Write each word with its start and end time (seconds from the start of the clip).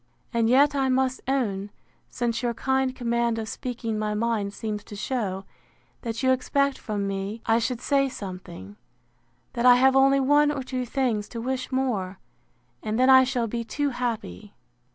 And 0.33 0.49
yet 0.49 0.73
I 0.73 0.89
must 0.89 1.21
own, 1.27 1.69
since 2.09 2.41
your 2.41 2.55
kind 2.55 2.95
command 2.95 3.37
of 3.37 3.47
speaking 3.47 3.99
my 3.99 4.15
mind 4.15 4.51
seems 4.51 4.83
to 4.85 4.95
shew, 4.95 5.43
that 6.01 6.23
you 6.23 6.31
expect 6.31 6.79
from 6.79 7.05
me 7.05 7.43
I 7.45 7.59
should 7.59 7.79
say 7.81 8.09
something; 8.09 8.77
that 9.53 9.67
I 9.67 9.75
have 9.75 9.95
only 9.95 10.19
one 10.19 10.49
or 10.49 10.63
two 10.63 10.87
things 10.87 11.29
to 11.29 11.39
wish 11.39 11.71
more, 11.71 12.17
and 12.81 12.97
then 12.97 13.11
I 13.11 13.23
shall 13.23 13.45
be 13.45 13.63
too 13.63 13.89
happy. 13.89 14.55